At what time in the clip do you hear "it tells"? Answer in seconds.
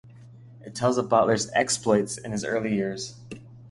0.65-0.97